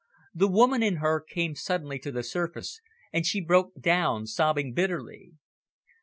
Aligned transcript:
The 0.33 0.47
woman 0.47 0.81
in 0.81 0.95
her 0.95 1.19
came 1.21 1.53
suddenly 1.53 1.99
to 1.99 2.11
the 2.11 2.23
surface, 2.23 2.81
and 3.13 3.23
she 3.23 3.39
broke 3.39 3.75
down, 3.79 4.25
sobbing 4.25 4.73
bitterly. 4.73 5.33